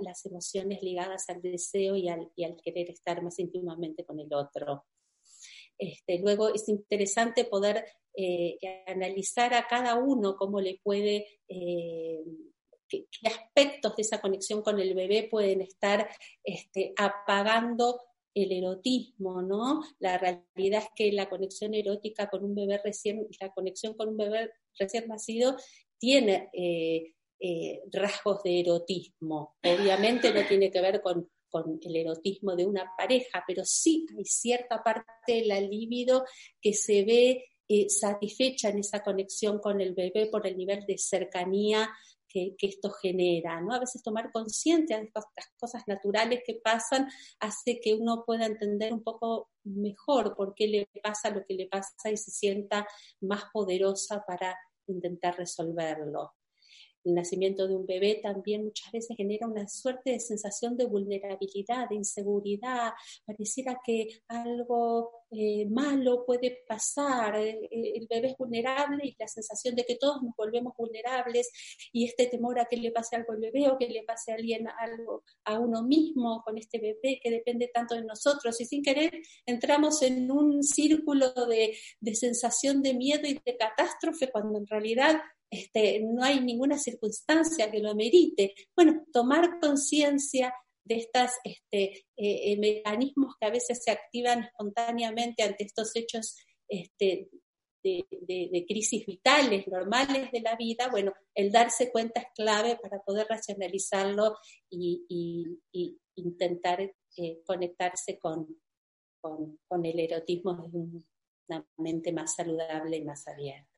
[0.00, 4.32] las emociones ligadas al deseo y al, y al, querer estar más íntimamente con el
[4.34, 4.84] otro.
[5.80, 7.84] Este, luego es interesante poder
[8.86, 11.26] analizar a cada uno cómo le puede
[12.90, 16.08] qué, aspectos de esa conexión con el bebé pueden estar
[16.44, 18.00] este, apagando
[18.34, 19.82] el erotismo, ¿no?
[19.98, 24.16] La realidad es que la conexión erótica con un bebé recién, la conexión con un
[24.16, 25.56] bebé recién nacido
[25.98, 29.56] tiene eh, eh, rasgos de erotismo.
[29.64, 34.82] Obviamente no tiene que ver con, el erotismo de una pareja, pero sí hay cierta
[34.82, 36.24] parte de la libido
[36.60, 40.98] que se ve eh, satisfecha en esa conexión con el bebé por el nivel de
[40.98, 41.88] cercanía
[42.30, 43.74] que, esto genera, ¿no?
[43.74, 45.24] A veces tomar conciencia de estas
[45.58, 47.08] cosas naturales que pasan
[47.40, 51.66] hace que uno pueda entender un poco mejor por qué le pasa lo que le
[51.66, 52.86] pasa y se sienta
[53.20, 56.32] más poderosa para intentar resolverlo
[57.04, 61.88] el nacimiento de un bebé también muchas veces genera una suerte de sensación de vulnerabilidad,
[61.88, 62.92] de inseguridad,
[63.24, 69.74] pareciera que algo eh, malo puede pasar, eh, el bebé es vulnerable y la sensación
[69.74, 71.50] de que todos nos volvemos vulnerables
[71.92, 74.34] y este temor a que le pase algo al bebé o que le pase a
[74.34, 78.60] alguien algo a uno mismo con este bebé que depende tanto de nosotros.
[78.60, 79.12] Y sin querer
[79.46, 85.20] entramos en un círculo de, de sensación de miedo y de catástrofe cuando en realidad
[85.50, 88.54] este, no hay ninguna circunstancia que lo amerite.
[88.76, 95.42] Bueno, tomar conciencia de estos este, eh, eh, mecanismos que a veces se activan espontáneamente
[95.42, 96.36] ante estos hechos
[96.68, 97.28] este,
[97.82, 103.26] de, crisis vitales, normales de la vida, bueno, el darse cuenta es clave para poder
[103.28, 104.36] racionalizarlo
[104.70, 105.58] y,
[106.16, 108.46] intentar eh, conectarse con,
[109.22, 110.78] con el erotismo de
[111.48, 113.69] una mente más saludable y más abierta.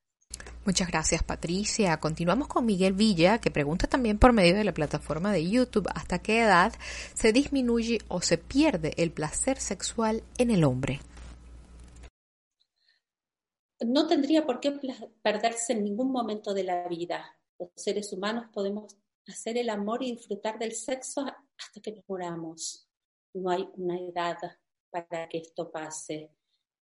[0.65, 1.99] Muchas gracias Patricia.
[1.99, 6.21] Continuamos con Miguel Villa, que pregunta también por medio de la plataforma de YouTube hasta
[6.21, 6.73] qué edad
[7.15, 11.01] se disminuye o se pierde el placer sexual en el hombre.
[13.81, 14.79] No tendría por qué
[15.21, 17.37] perderse en ningún momento de la vida.
[17.59, 18.97] Los seres humanos podemos
[19.27, 21.27] hacer el amor y disfrutar del sexo
[21.59, 22.89] hasta que nos muramos.
[23.35, 24.37] No hay una edad
[24.91, 26.31] para que esto pase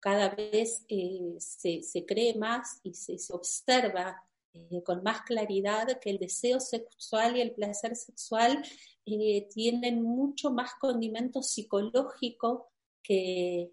[0.01, 6.19] cada vez eh, se, cree más y se, observa eh, con más claridad que el
[6.19, 8.65] deseo sexual y el placer sexual
[9.07, 12.71] eh, tienen mucho más condimento psicológico
[13.03, 13.71] que,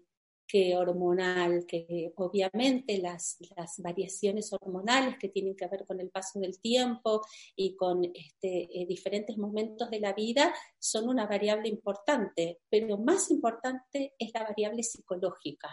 [0.76, 3.38] hormonal, que obviamente las,
[3.78, 7.22] variaciones hormonales que tienen que ver con el paso del tiempo
[7.54, 14.14] y con este, diferentes momentos de la vida son una variable importante, pero más importante
[14.18, 15.68] es la variable psicológica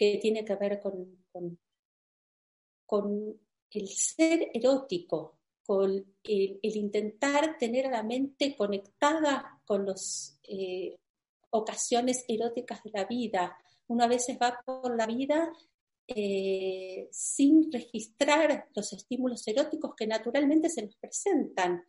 [0.00, 1.14] que tiene que ver con,
[2.86, 3.38] con,
[3.70, 5.90] el ser erótico, con
[6.24, 10.96] el, intentar tener a la mente conectada con las eh,
[11.50, 13.58] ocasiones eróticas de la vida.
[13.88, 15.52] Uno a veces va por la vida
[16.06, 21.84] eh, sin registrar los estímulos eróticos que naturalmente se nos presentan.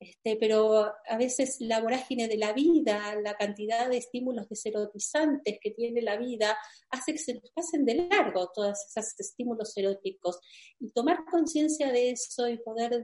[0.00, 5.72] Este, pero a veces la vorágine de la vida, la cantidad de estímulos deserotizantes que
[5.72, 6.56] tiene la vida,
[6.90, 10.38] hace que se nos pasen de largo todos esos estímulos eróticos.
[10.78, 13.02] Y tomar conciencia de eso y poder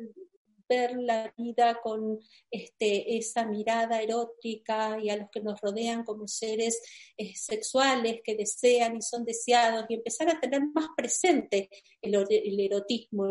[0.68, 2.18] ver la vida con
[2.50, 6.80] este, esa mirada erótica y a los que nos rodean como seres
[7.16, 11.68] eh, sexuales que desean y son deseados y empezar a tener más presente
[12.00, 12.14] el,
[12.60, 13.28] erotismo,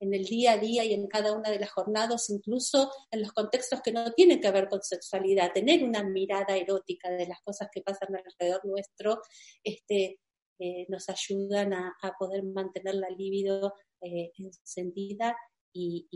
[0.00, 3.80] el día a día y en cada una de las jornadas, incluso en los contextos
[3.82, 7.82] que no tienen que ver con sexualidad, tener una mirada erótica de las cosas que
[7.82, 9.20] pasan alrededor nuestro,
[9.62, 10.20] este,
[10.60, 15.36] eh, nos ayudan a, poder mantener la libido eh, encendida
[15.72, 16.08] y,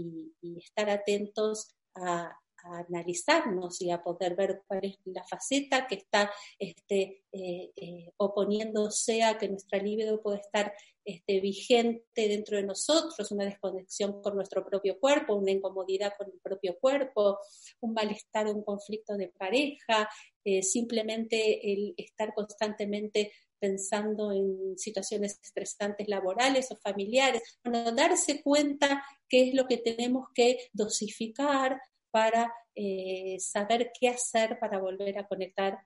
[0.59, 2.33] estar atentos a,
[2.65, 9.23] analizarnos y a poder ver cuál es la faceta que está este, eh, eh, oponiéndose
[9.23, 10.73] a que nuestra libido puede estar
[11.05, 16.39] este, vigente dentro de nosotros, una desconexión con nuestro propio cuerpo, una incomodidad con el
[16.41, 17.39] propio cuerpo,
[17.81, 20.09] un malestar, un conflicto de pareja,
[20.45, 29.05] eh, simplemente el estar constantemente pensando en situaciones estresantes laborales o familiares, bueno, darse cuenta
[29.29, 31.81] qué es lo que tenemos que dosificar
[32.13, 35.79] para eh, saber qué hacer para volver a conectar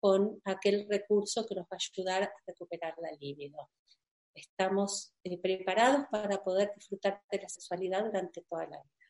[0.00, 3.68] con aquel recurso que nos va a ayudar a recuperar la libido.
[4.34, 9.02] Estamos eh, preparados para poder disfrutar de la sexualidad durante toda la vida.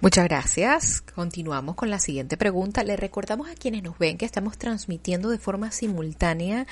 [0.00, 1.00] Muchas gracias.
[1.00, 2.84] Continuamos con la siguiente pregunta.
[2.84, 6.66] Le recordamos a quienes nos ven que estamos transmitiendo de forma simultánea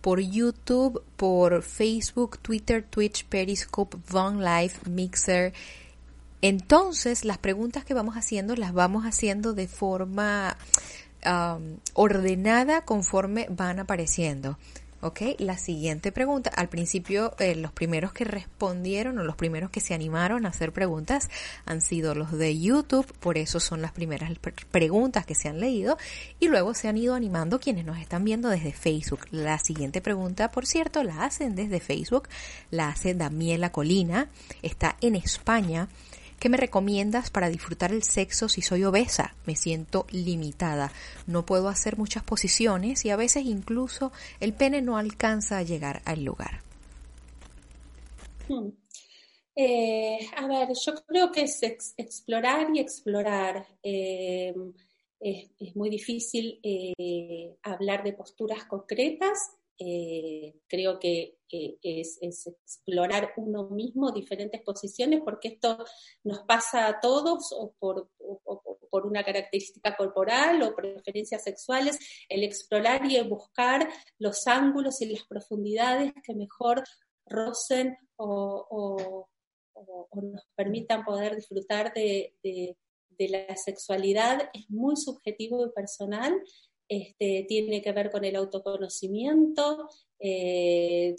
[0.00, 5.52] por YouTube, por Facebook, Twitter, Twitch, Periscope, Von Live, Mixer.
[6.42, 10.56] Entonces, las preguntas que vamos haciendo las vamos haciendo de forma
[11.94, 14.56] ordenada conforme van apareciendo.
[15.00, 16.50] Ok, la siguiente pregunta.
[16.50, 20.72] Al principio, eh, los primeros que respondieron o los primeros que se animaron a hacer
[20.72, 21.30] preguntas
[21.66, 24.32] han sido los de YouTube, por eso son las primeras
[24.72, 25.98] preguntas que se han leído,
[26.40, 29.20] y luego se han ido animando quienes nos están viendo desde Facebook.
[29.30, 32.28] La siguiente pregunta, por cierto, la hacen desde Facebook,
[32.72, 34.28] la hace Damiela Colina,
[34.62, 35.88] está en España
[36.38, 39.34] ¿Qué me recomiendas para disfrutar el sexo si soy obesa?
[39.44, 40.92] Me siento limitada.
[41.26, 46.00] No puedo hacer muchas posiciones y a veces incluso el pene no alcanza a llegar
[46.04, 46.62] al lugar.
[48.48, 48.68] Hmm.
[49.56, 51.60] Eh, a ver, yo creo que es
[51.96, 53.66] explorar y explorar.
[53.82, 54.54] Eh,
[55.18, 64.10] es, muy difícil eh, hablar de posturas concretas eh, creo que es, explorar uno mismo
[64.10, 65.84] diferentes posiciones, porque esto
[66.24, 68.10] nos pasa a todos o por,
[68.90, 71.98] por una característica corporal o preferencias sexuales,
[72.28, 76.82] el explorar y buscar los ángulos y las profundidades que mejor
[77.26, 79.28] rocen o,
[80.12, 84.50] nos permitan poder disfrutar de, de la sexualidad.
[84.52, 86.42] Es muy subjetivo y personal
[86.88, 91.14] este, tiene que ver con el autoconocimiento, eh,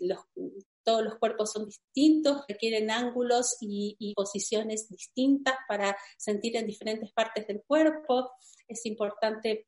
[0.83, 7.45] todos los cuerpos son distintos, requieren ángulos y, posiciones distintas para sentir en diferentes partes
[7.45, 8.31] del cuerpo.
[8.67, 9.67] Es importante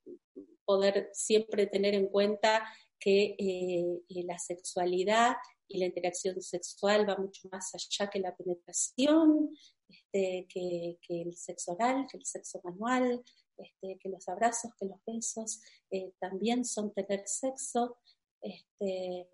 [0.66, 2.66] poder siempre tener en cuenta
[3.00, 5.36] que eh, la sexualidad
[5.68, 9.50] y la interacción sexual va mucho más allá que la penetración,
[9.88, 13.24] este, que, que, el sexo oral, que el sexo manual,
[13.62, 17.98] este, que los abrazos, que los besos eh, también son tener sexo,
[18.42, 19.28] este,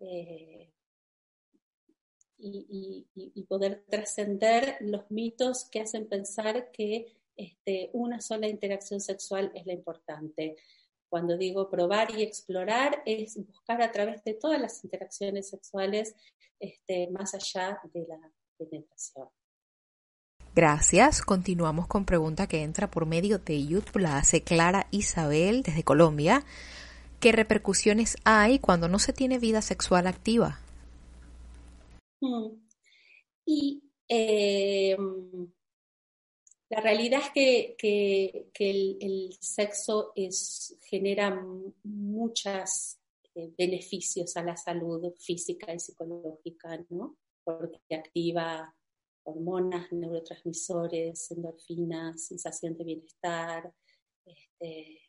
[0.00, 0.72] eh,
[2.38, 9.66] y, poder trascender los mitos que hacen pensar que este, una sola interacción sexual es
[9.66, 10.56] la importante.
[11.08, 16.14] Cuando digo probar y explorar, es buscar a través de todas las interacciones sexuales
[17.10, 19.28] más allá de la penetración.
[20.54, 21.20] Gracias.
[21.22, 24.00] Continuamos con pregunta que entra por medio de YouTube.
[24.00, 26.44] La hace Clara Isabel desde Colombia.
[27.18, 30.60] ¿Qué repercusiones hay cuando no se tiene vida sexual activa?
[32.20, 32.50] Mm.
[33.46, 34.96] Y eh,
[36.68, 38.46] la realidad es que,
[39.00, 40.12] el, sexo
[40.82, 41.44] genera
[41.82, 42.98] muchos
[43.34, 47.16] eh, beneficios a la salud física y psicológica, ¿no?
[47.42, 48.72] Porque activa
[49.24, 53.72] hormonas, neurotransmisores, endorfinas, sensación de bienestar,
[54.24, 55.00] este,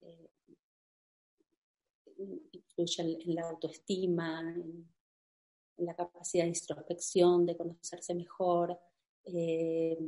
[0.00, 0.30] eh,
[2.76, 4.88] en, la autoestima, en,
[5.78, 8.78] la capacidad de introspección, de conocerse mejor.
[9.24, 9.98] Eh,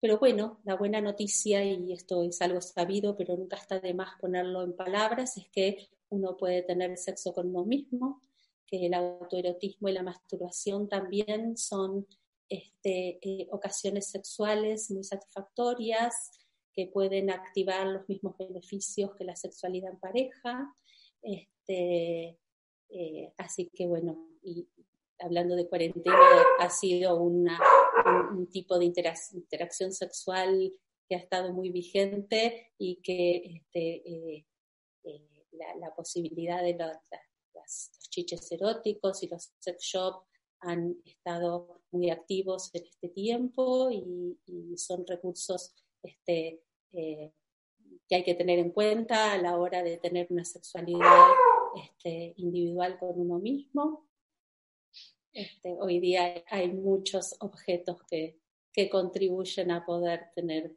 [0.00, 4.18] pero bueno, la buena noticia, y esto es algo sabido, pero nunca está de más
[4.18, 8.22] ponerlo en palabras, es que uno puede tener sexo con uno mismo,
[8.70, 12.06] que el autoerotismo y la masturbación también son
[12.48, 16.32] este, eh, ocasiones sexuales muy satisfactorias
[16.72, 20.74] que pueden activar los mismos beneficios que la sexualidad en pareja.
[21.22, 22.38] Este,
[22.88, 24.68] eh, así que bueno, y
[25.18, 26.16] hablando de cuarentena,
[26.58, 27.48] ha sido un,
[28.50, 30.72] tipo de interacción sexual
[31.08, 34.46] que ha estado muy vigente y que este, eh,
[35.78, 36.96] la, posibilidad de los
[38.10, 40.26] chiches eróticos y los sex shops
[40.60, 44.36] han estado muy activos en este tiempo y,
[44.76, 47.32] son recursos este, eh,
[48.08, 51.28] que hay que tener en cuenta a la hora de tener una sexualidad
[51.82, 54.06] este, individual con uno mismo.
[55.32, 58.38] Este, hoy día hay muchos objetos que,
[58.72, 60.74] que contribuyen a poder tener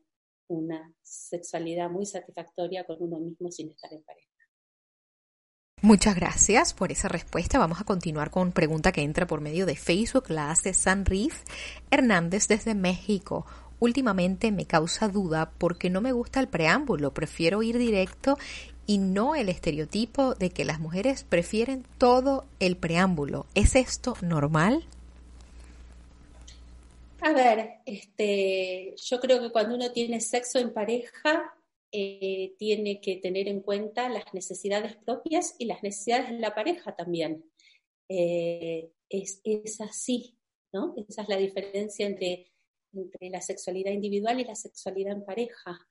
[0.47, 4.32] una sexualidad muy satisfactoria con uno mismo sin estar en pareja.
[5.85, 7.59] Muchas gracias por esa respuesta.
[7.59, 10.29] Vamos a continuar con pregunta que entra por medio de Facebook.
[10.29, 11.33] La hace Sanriz
[11.91, 13.45] Hernández desde México.
[13.81, 17.13] Últimamente me causa duda porque no me gusta el preámbulo.
[17.13, 18.37] Prefiero ir directo
[18.87, 23.45] y no el estereotipo de que las mujeres prefieren todo el preámbulo.
[23.53, 24.85] ¿Es esto normal?
[27.19, 31.53] A ver, este, yo creo que cuando uno tiene sexo en pareja,
[31.95, 36.95] eh, tiene que tener en cuenta las necesidades propias y las necesidades de la pareja
[36.95, 37.45] también.
[38.09, 40.35] Eh, es, así,
[40.71, 40.95] ¿no?
[41.07, 42.51] Esa es la diferencia entre,
[42.93, 45.87] entre la sexualidad individual y la sexualidad en pareja.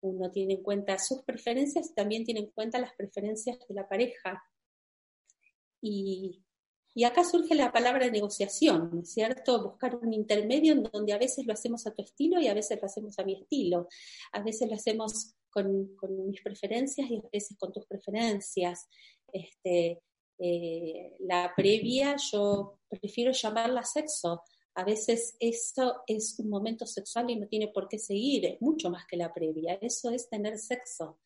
[0.00, 3.88] Uno tiene en cuenta sus preferencias y también tiene en cuenta las preferencias de la
[3.88, 4.42] pareja.
[5.80, 6.43] Y,
[6.94, 9.62] y acá surge la palabra negociación, ¿no es cierto?
[9.62, 12.78] Buscar un intermedio en donde a veces lo hacemos a tu estilo y a veces
[12.80, 13.88] lo hacemos a mi estilo.
[14.32, 15.90] A veces lo hacemos con,
[16.26, 18.88] mis preferencias y a veces con tus preferencias.
[19.32, 20.02] Este,
[20.38, 24.42] eh, la previa yo prefiero llamarla sexo.
[24.76, 28.88] A veces eso es un momento sexual y no tiene por qué seguir, es mucho
[28.90, 29.78] más que la previa.
[29.80, 31.18] Eso es tener sexo.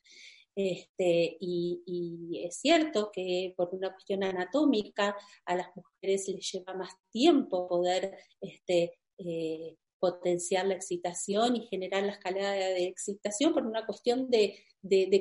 [0.61, 6.91] Este, y, es cierto que por una cuestión anatómica a las mujeres les lleva más
[7.13, 13.87] tiempo poder este, eh, potenciar la excitación y generar la escalada de excitación por una
[13.87, 14.59] cuestión de,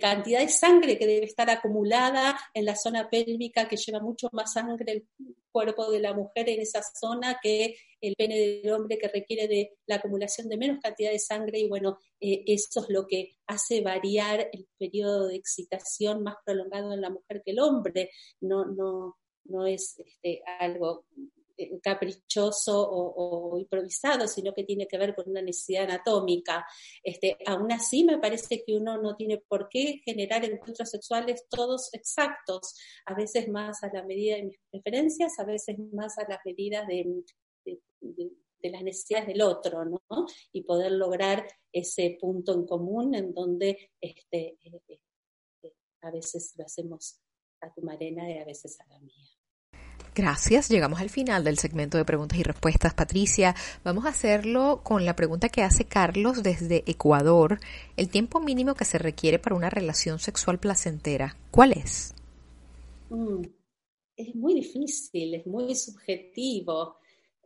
[0.02, 4.54] cantidad de sangre que debe estar acumulada en la zona pélvica, que lleva mucho más
[4.54, 5.08] sangre el
[5.52, 9.78] cuerpo de la mujer en esa zona que el pene del hombre que requiere de
[9.86, 13.82] la acumulación de menos cantidad de sangre y bueno, eh, eso es lo que hace
[13.82, 18.12] variar el periodo de excitación más prolongado en la mujer que el hombre.
[18.42, 21.06] No, no, no es este, algo
[21.60, 26.64] eh, caprichoso o, improvisado, sino que tiene que ver con una necesidad anatómica.
[27.04, 31.90] Este, aún así, me parece que uno no tiene por qué generar encuentros sexuales todos
[31.94, 32.76] exactos,
[33.08, 36.86] a veces más a la medida de mis preferencias, a veces más a las medidas
[36.88, 37.06] de,
[38.62, 40.02] las necesidades del otro, ¿no?
[40.52, 44.82] Y poder lograr ese punto en común en donde este, eh,
[45.64, 47.20] eh, a veces lo hacemos
[47.62, 49.28] a tu marena y a veces a la mía.
[50.18, 50.70] Gracias.
[50.70, 53.56] Llegamos al final del segmento de preguntas y respuestas, Patricia.
[53.84, 57.60] Vamos a hacerlo con la pregunta que hace Carlos desde Ecuador.
[57.98, 62.16] El tiempo mínimo que se requiere para una relación sexual placentera, ¿cuál es?
[63.10, 63.44] Mm,
[64.16, 66.98] es muy difícil, es muy subjetivo.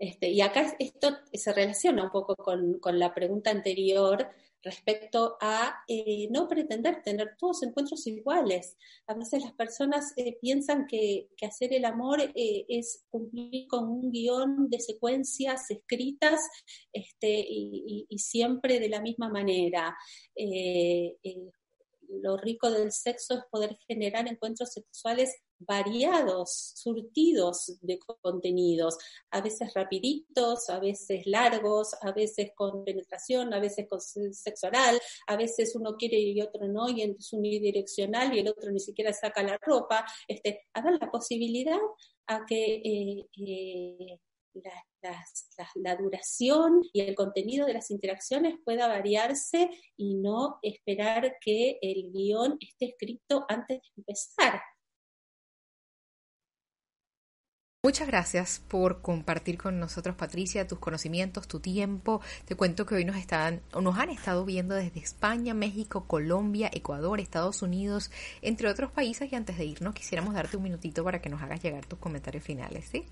[0.01, 4.29] Este, y acá esto se relaciona un poco con, con la pregunta anterior
[4.63, 8.77] respecto a eh, no pretender tener todos encuentros iguales.
[9.05, 14.11] A veces las personas eh, piensan que, hacer el amor eh, es cumplir con un
[14.11, 16.39] guion de secuencias escritas
[16.91, 19.95] este, y, siempre de la misma manera
[22.21, 28.97] lo rico del sexo es poder generar encuentros sexuales variados, surtidos de contenidos,
[29.29, 34.99] a veces rapiditos, a veces largos, a veces con penetración, a veces con sexo oral,
[35.27, 39.13] a veces uno quiere y otro no, y es unidireccional y el otro ni siquiera
[39.13, 40.05] saca la ropa.
[40.27, 41.79] Este, a dar la posibilidad
[42.27, 44.19] a que eh, eh,
[45.75, 52.11] la, duración y el contenido de las interacciones pueda variarse y no esperar que el
[52.11, 54.61] guion esté escrito antes de empezar.
[57.83, 62.21] Muchas gracias por compartir con nosotros, Patricia, tus conocimientos, tu tiempo.
[62.45, 67.19] Te cuento que hoy nos están, nos han estado viendo desde España, México, Colombia, Ecuador,
[67.19, 68.11] Estados Unidos,
[68.43, 69.31] entre otros países.
[69.31, 72.43] Y antes de irnos, quisiéramos darte un minutito para que nos hagas llegar tus comentarios
[72.43, 73.07] finales, ¿sí?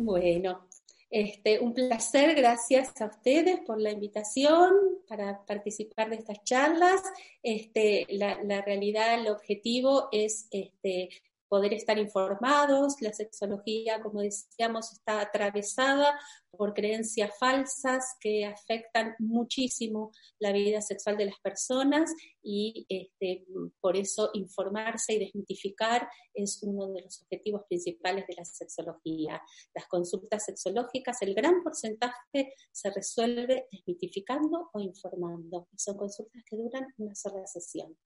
[0.00, 0.64] Bueno,
[1.10, 4.70] este, un placer, gracias a ustedes por la invitación
[5.08, 7.02] para participar de estas charlas.
[7.42, 11.08] Este, la, la realidad, el objetivo es este,
[11.48, 12.96] poder estar informados.
[13.00, 16.18] La sexología, como decíamos, está atravesada
[16.50, 23.46] por creencias falsas que afectan muchísimo la vida sexual de las personas y este,
[23.80, 29.42] por eso informarse y desmitificar es uno de los objetivos principales de la sexología.
[29.74, 35.68] Las consultas sexológicas, el gran porcentaje se resuelve desmitificando o informando.
[35.76, 37.96] son consultas que duran una sola sesión.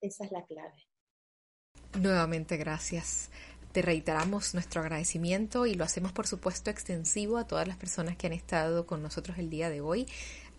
[0.00, 0.89] Esa es la clave.
[1.98, 3.30] Nuevamente gracias.
[3.72, 8.26] Te reiteramos nuestro agradecimiento y lo hacemos por supuesto extensivo a todas las personas que
[8.26, 10.06] han estado con nosotros el día de hoy.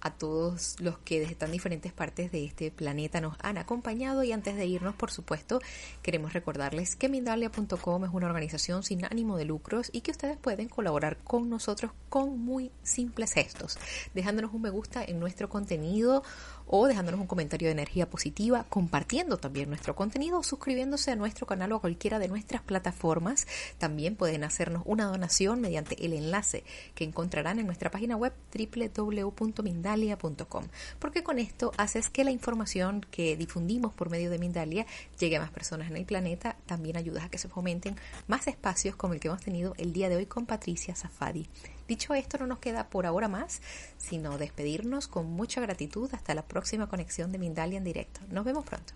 [0.01, 4.31] a todos los que desde tan diferentes partes de este planeta nos han acompañado y
[4.31, 5.61] antes de irnos, por supuesto,
[6.01, 10.69] queremos recordarles que Mindalia.com es una organización sin ánimo de lucros y que ustedes pueden
[10.69, 13.77] colaborar con nosotros con muy simples gestos,
[14.13, 16.23] dejándonos un me gusta en nuestro contenido
[16.71, 21.45] o dejándonos un comentario de energía positiva, compartiendo también nuestro contenido o suscribiéndose a nuestro
[21.45, 23.45] canal o a cualquiera de nuestras plataformas.
[23.77, 26.63] También pueden hacernos una donación mediante el enlace
[26.95, 30.63] que encontrarán en nuestra página web www.mindalia.com,
[30.97, 34.85] porque con esto haces que la información que difundimos por medio de Mindalia
[35.19, 36.55] llegue a más personas en el planeta.
[36.65, 37.97] También ayudas a que se fomenten
[38.27, 41.49] más espacios como el que hemos tenido el día de hoy con Patricia Safadi.
[41.91, 43.61] Dicho esto, no nos queda por ahora más,
[43.97, 48.21] sino despedirnos con mucha gratitud hasta la próxima conexión de Mindalia en directo.
[48.29, 48.93] Nos vemos pronto.